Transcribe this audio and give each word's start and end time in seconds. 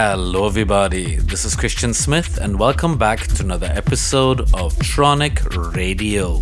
Hello, 0.00 0.46
everybody. 0.46 1.16
This 1.16 1.44
is 1.44 1.56
Christian 1.56 1.92
Smith, 1.92 2.38
and 2.40 2.56
welcome 2.56 2.96
back 2.96 3.26
to 3.34 3.42
another 3.42 3.66
episode 3.66 4.42
of 4.54 4.72
Tronic 4.76 5.74
Radio. 5.74 6.40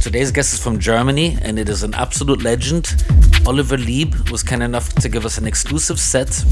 Today's 0.00 0.30
guest 0.30 0.54
is 0.54 0.60
from 0.60 0.78
Germany, 0.78 1.36
and 1.42 1.58
it 1.58 1.68
is 1.68 1.82
an 1.82 1.92
absolute 1.92 2.42
legend. 2.42 3.04
Oliver 3.46 3.76
Lieb 3.76 4.30
was 4.30 4.42
kind 4.42 4.62
enough 4.62 4.88
to 4.94 5.10
give 5.10 5.26
us 5.26 5.36
an 5.36 5.46
exclusive 5.46 6.00
set. 6.00 6.42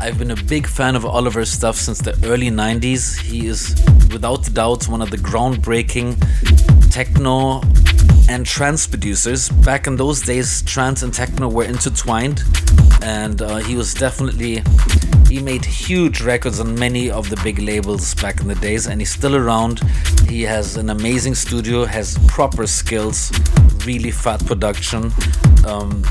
I've 0.00 0.18
been 0.18 0.32
a 0.32 0.42
big 0.48 0.66
fan 0.66 0.96
of 0.96 1.06
Oliver's 1.06 1.48
stuff 1.52 1.76
since 1.76 2.00
the 2.00 2.18
early 2.24 2.50
90s. 2.50 3.20
He 3.20 3.46
is, 3.46 3.80
without 4.10 4.52
doubt, 4.52 4.88
one 4.88 5.00
of 5.00 5.12
the 5.12 5.16
groundbreaking 5.16 6.18
techno 6.90 7.60
and 8.28 8.46
trance 8.46 8.86
producers. 8.86 9.48
Back 9.48 9.86
in 9.86 9.96
those 9.96 10.22
days, 10.22 10.62
trance 10.62 11.02
and 11.02 11.12
techno 11.12 11.48
were 11.48 11.64
intertwined, 11.64 12.42
and 13.02 13.40
uh, 13.42 13.56
he 13.56 13.74
was 13.74 13.94
definitely 13.94 14.62
he 15.28 15.40
made 15.40 15.64
huge 15.64 16.22
records 16.22 16.58
on 16.60 16.78
many 16.78 17.10
of 17.10 17.28
the 17.28 17.36
big 17.44 17.58
labels 17.58 18.14
back 18.14 18.40
in 18.40 18.48
the 18.48 18.54
days, 18.54 18.86
and 18.86 19.00
he's 19.00 19.10
still 19.10 19.36
around. 19.36 19.80
He 20.28 20.42
has 20.42 20.76
an 20.76 20.90
amazing 20.90 21.34
studio, 21.34 21.84
has 21.84 22.18
proper 22.26 22.66
skills, 22.66 23.30
really 23.84 24.10
fat 24.10 24.44
production. 24.46 25.12
Um, 25.66 26.02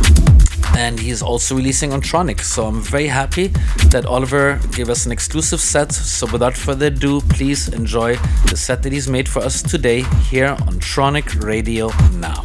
and 0.78 1.00
he's 1.00 1.24
also 1.24 1.56
releasing 1.56 1.92
on 1.92 2.02
Tronic. 2.02 2.42
So 2.42 2.68
I'm 2.68 2.82
very 2.82 3.08
happy 3.08 3.48
that 3.90 4.06
Oliver 4.06 4.60
gave 4.74 4.90
us 4.90 5.08
an 5.08 5.12
exclusive 5.12 5.60
set. 5.60 5.92
So 5.92 6.28
without 6.32 6.56
further 6.56 6.88
ado, 6.88 7.22
please 7.22 7.68
enjoy 7.70 8.18
the 8.50 8.56
set 8.56 8.84
that 8.84 8.94
he's 8.94 9.08
made 9.08 9.28
for 9.28 9.40
us 9.40 9.64
today 9.64 10.04
here 10.30 10.56
on 10.68 10.80
Tronic 10.80 11.44
Radio 11.44 11.90
Now. 12.14 12.44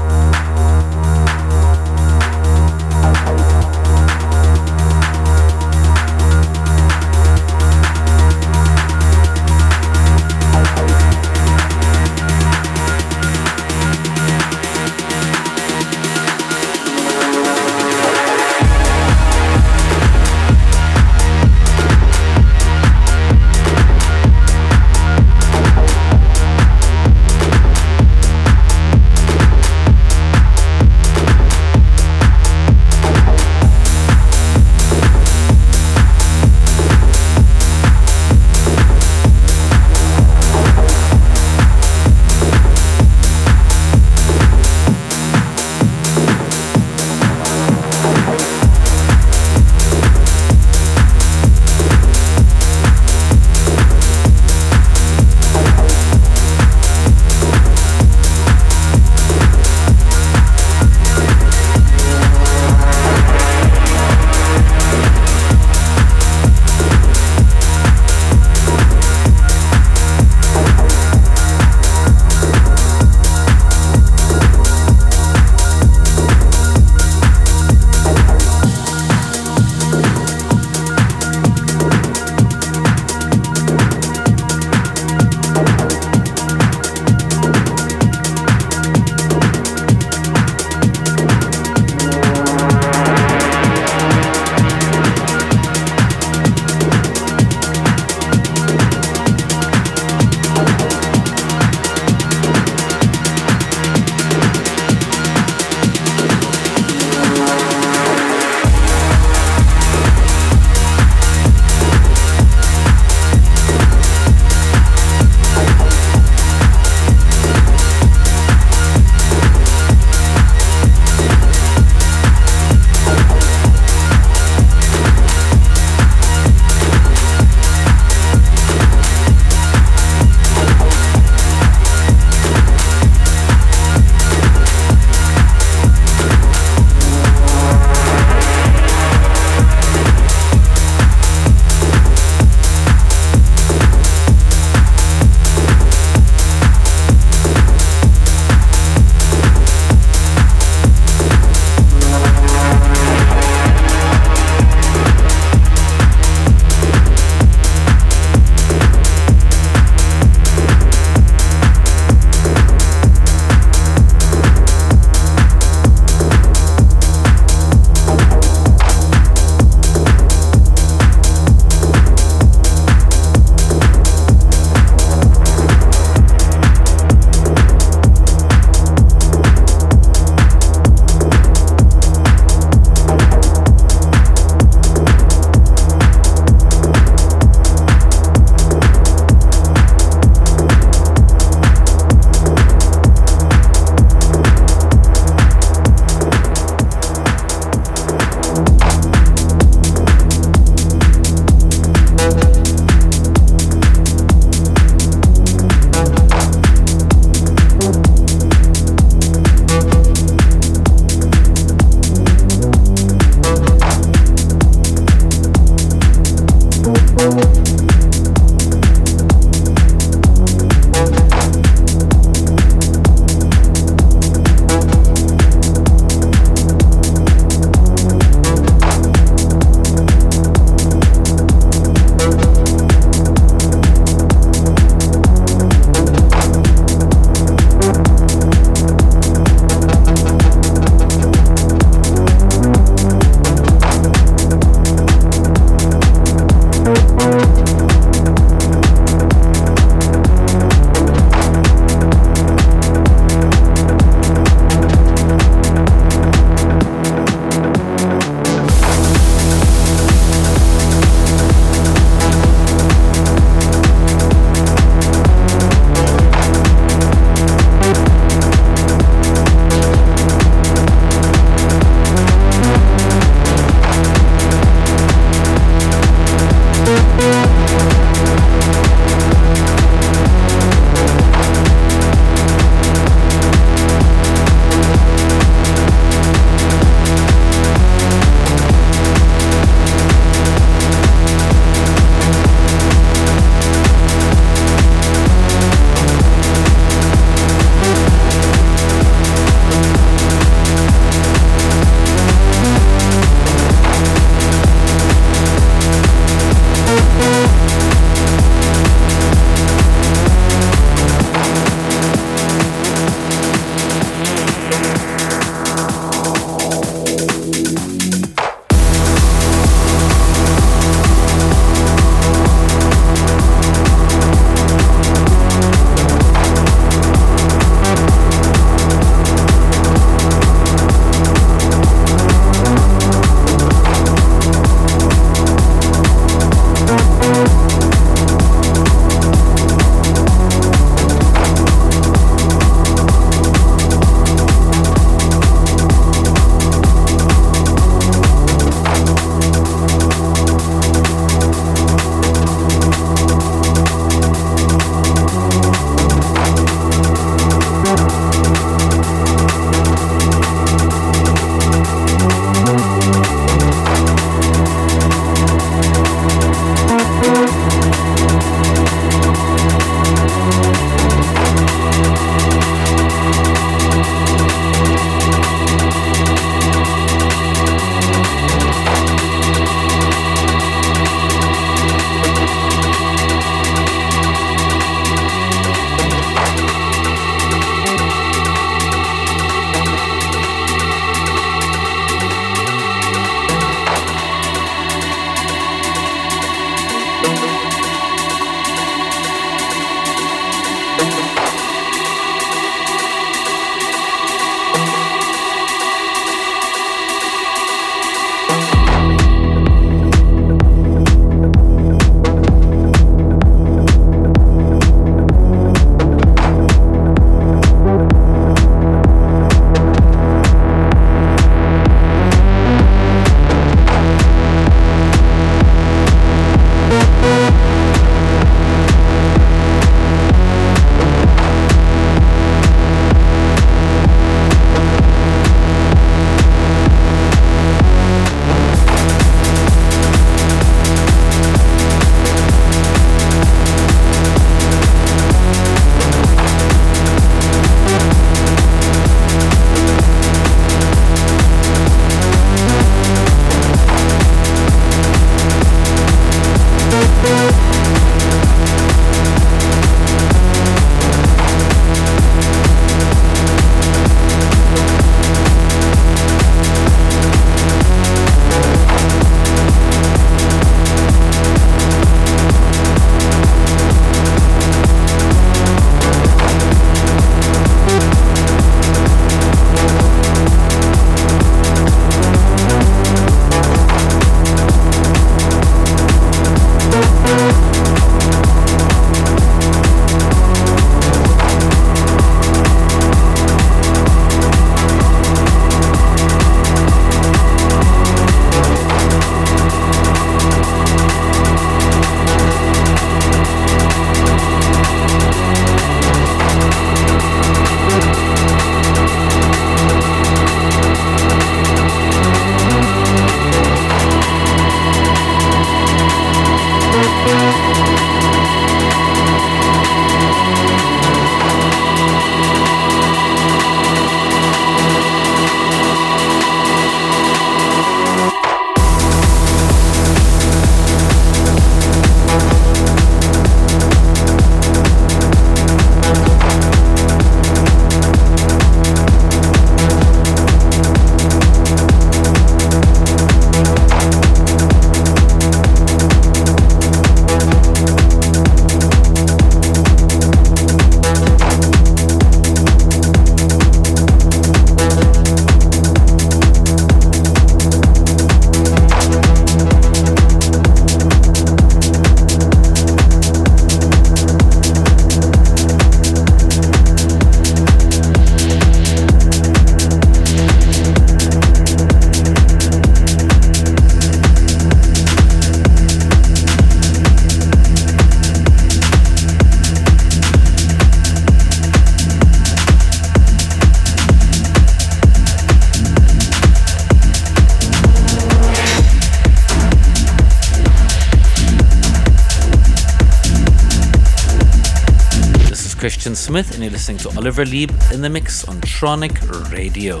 Christian 595.84 596.14
Smith, 596.14 596.54
and 596.54 596.62
you're 596.62 596.72
listening 596.72 596.96
to 596.96 597.10
Oliver 597.10 597.44
Lieb 597.44 597.70
in 597.92 598.00
the 598.00 598.08
mix 598.08 598.48
on 598.48 598.58
Tronic 598.62 599.20
Radio. 599.52 600.00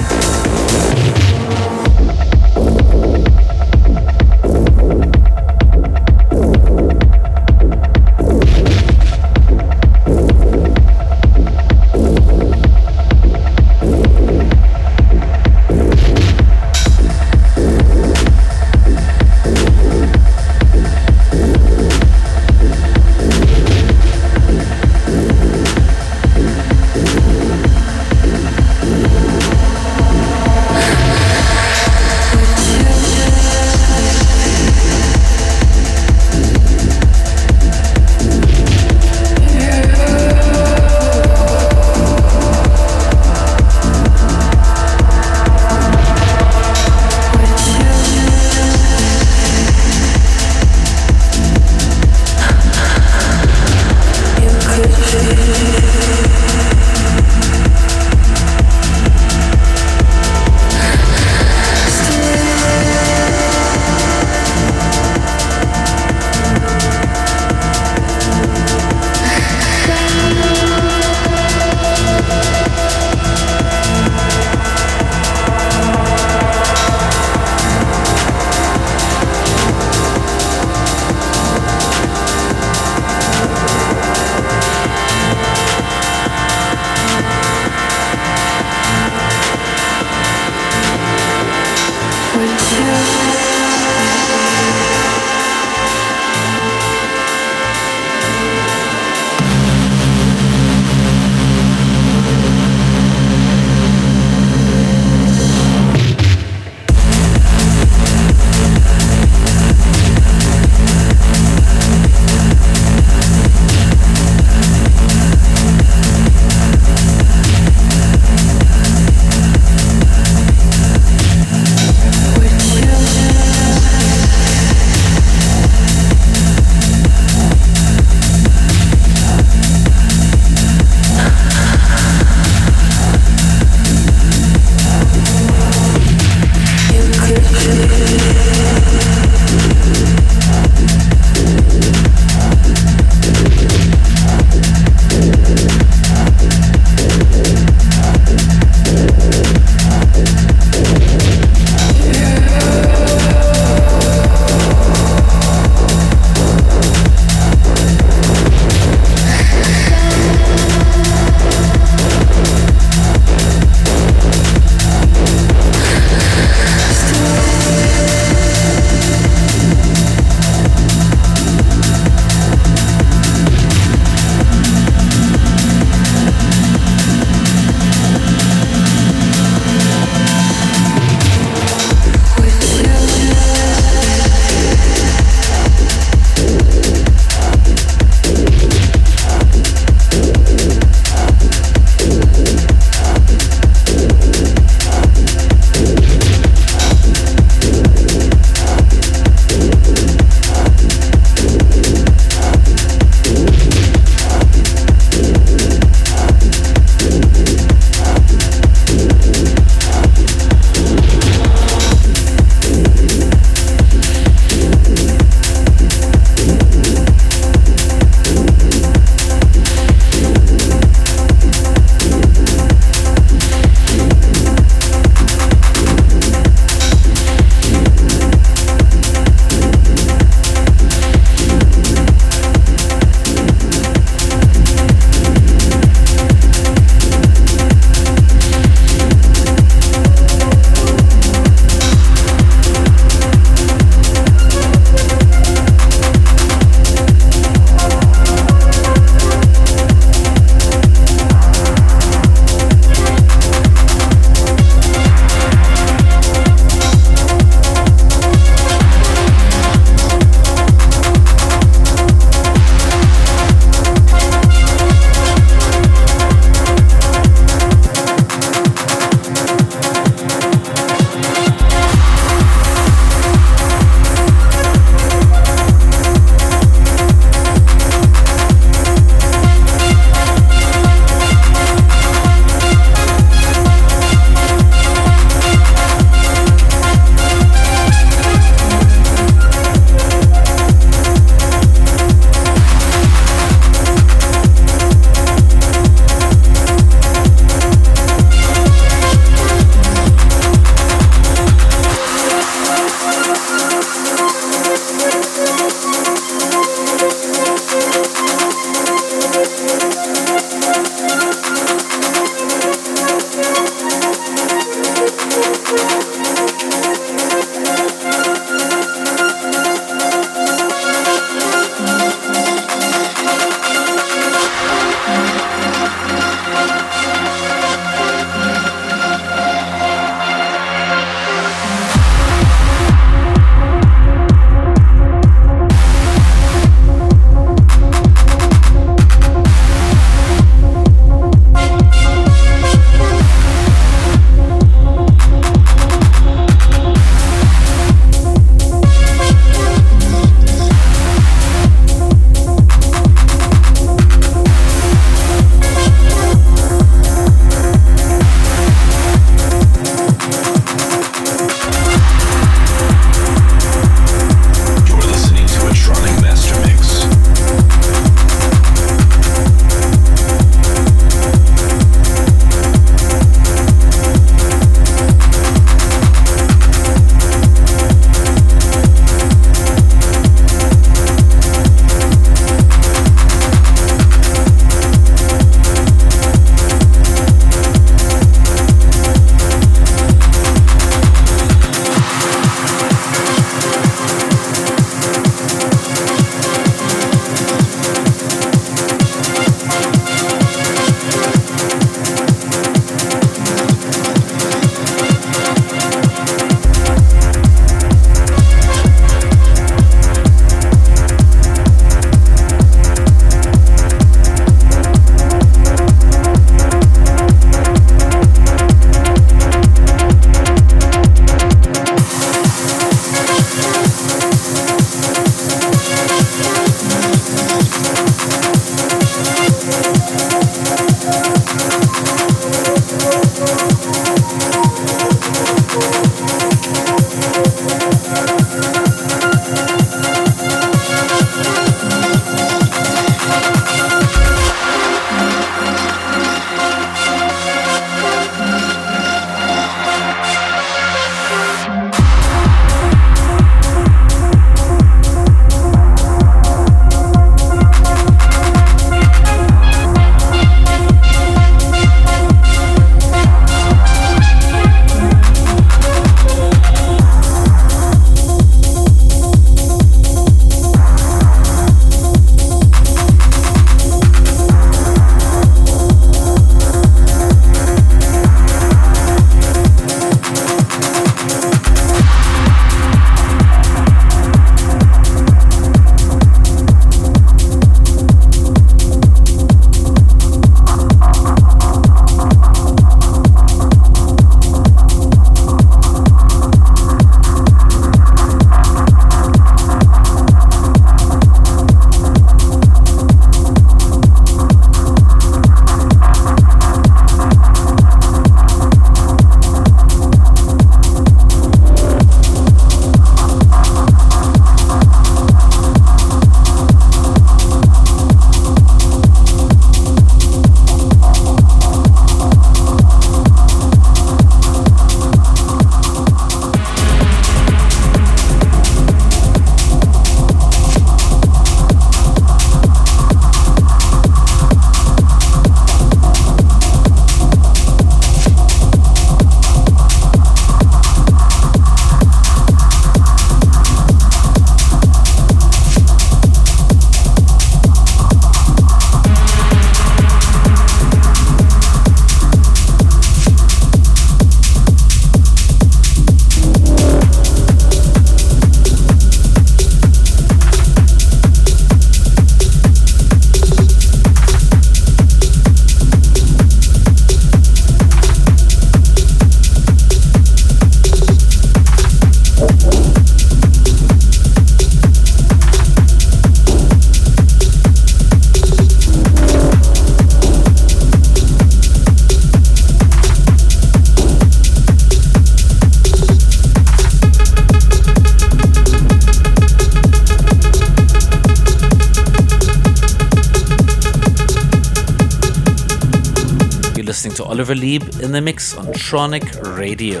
Oliver 597.38 597.54
Lieb 597.54 597.82
in 598.00 598.10
the 598.10 598.20
mix 598.20 598.52
on 598.56 598.66
Tronic 598.72 599.22
Radio. 599.56 600.00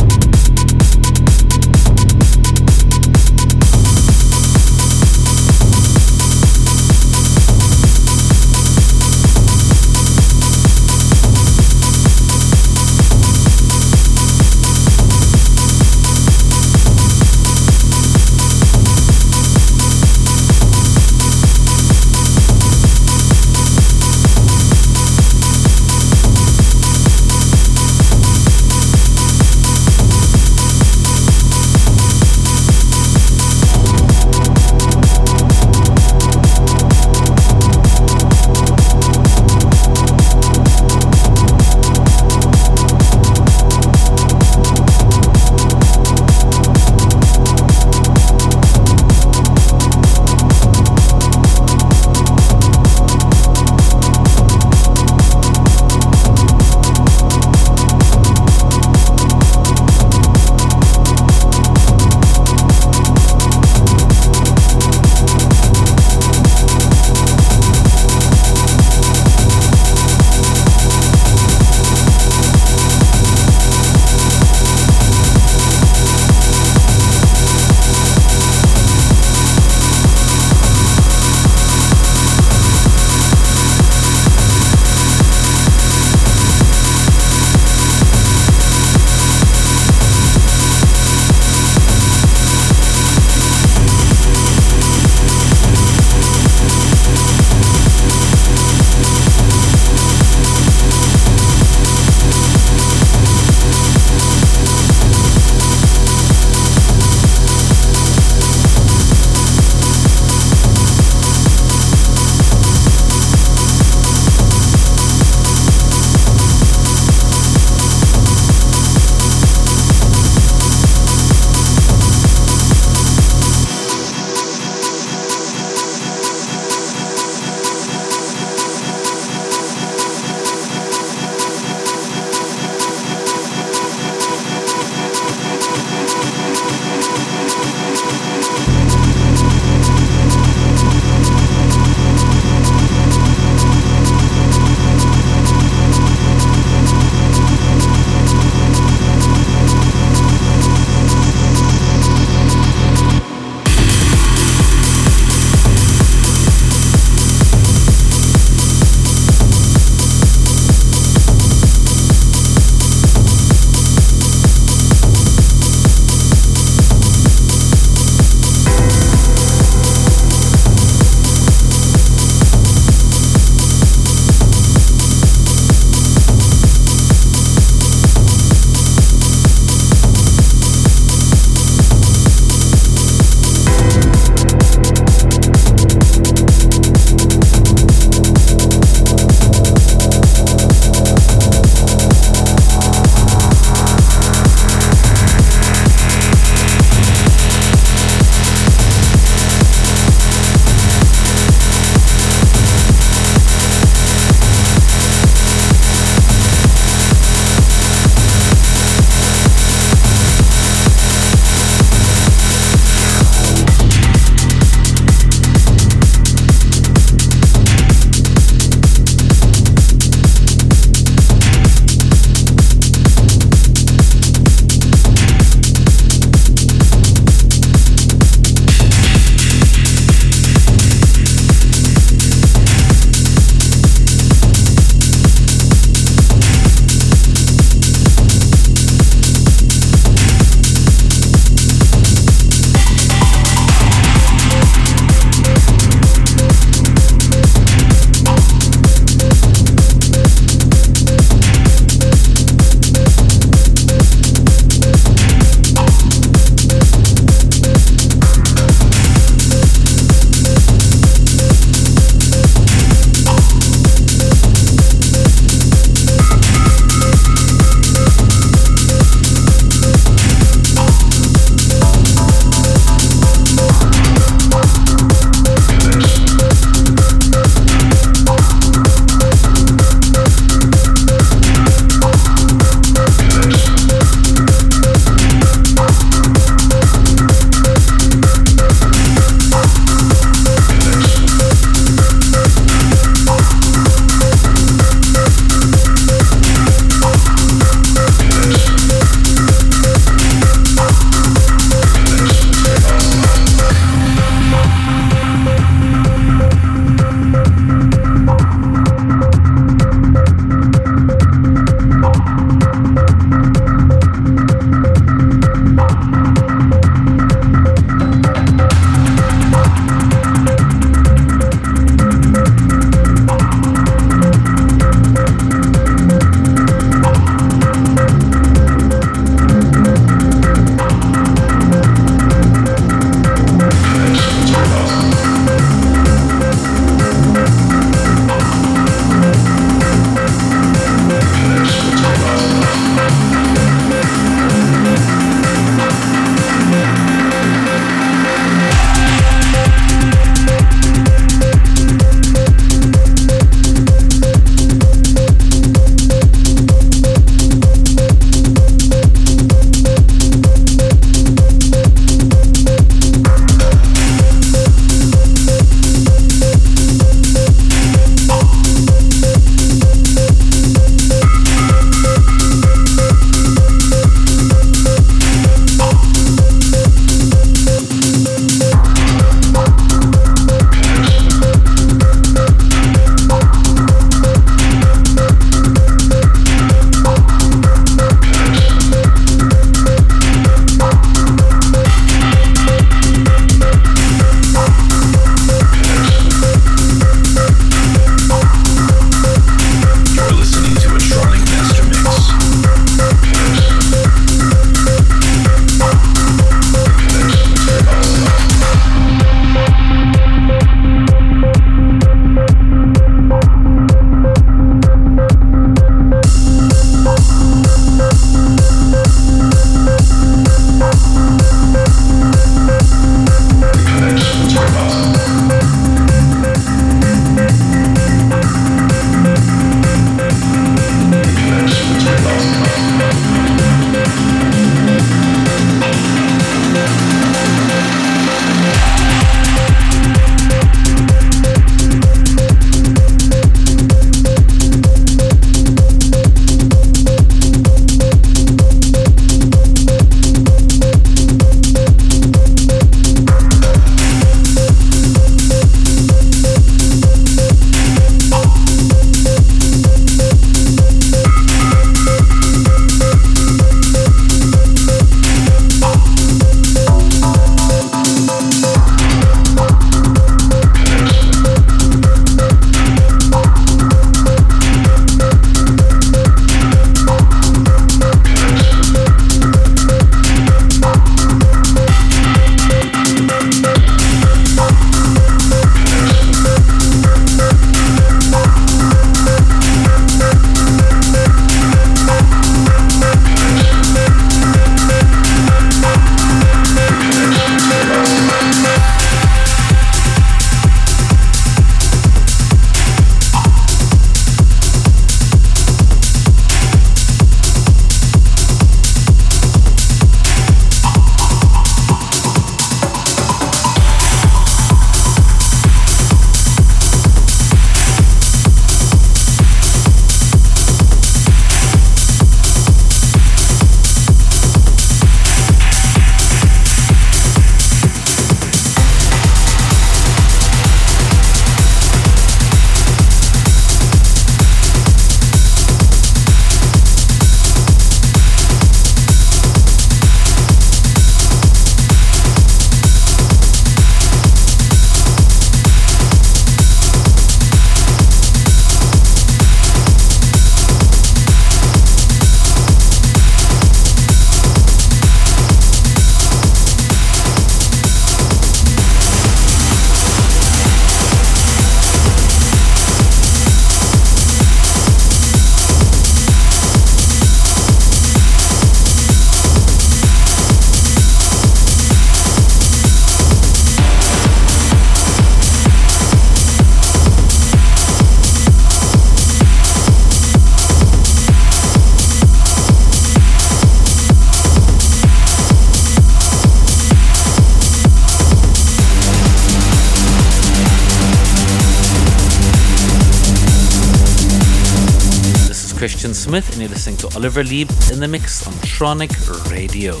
Listening 596.70 596.96
to 596.96 597.08
Oliver 597.16 597.42
Lieb 597.42 597.68
in 597.92 598.00
the 598.00 598.08
mix 598.08 598.46
on 598.46 598.52
Tronic 598.54 599.10
Radio. 599.50 600.00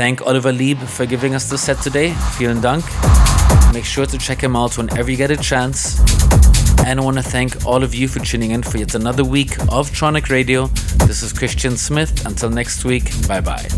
Thank 0.00 0.26
Oliver 0.26 0.50
Lieb 0.50 0.78
for 0.78 1.04
giving 1.04 1.34
us 1.34 1.50
the 1.50 1.58
set 1.58 1.76
today. 1.82 2.14
Vielen 2.38 2.62
Dank. 2.62 2.82
Make 3.74 3.84
sure 3.84 4.06
to 4.06 4.16
check 4.16 4.42
him 4.42 4.56
out 4.56 4.78
whenever 4.78 5.10
you 5.10 5.16
get 5.18 5.30
a 5.30 5.36
chance. 5.36 6.00
And 6.86 6.98
I 6.98 7.02
want 7.04 7.18
to 7.18 7.22
thank 7.22 7.66
all 7.66 7.82
of 7.82 7.94
you 7.94 8.08
for 8.08 8.18
tuning 8.20 8.52
in 8.52 8.62
for 8.62 8.78
yet 8.78 8.94
another 8.94 9.24
week 9.24 9.58
of 9.70 9.90
Tronic 9.90 10.30
Radio. 10.30 10.68
This 11.06 11.22
is 11.22 11.34
Christian 11.34 11.76
Smith. 11.76 12.24
Until 12.24 12.48
next 12.48 12.82
week, 12.82 13.12
bye 13.28 13.42
bye. 13.42 13.68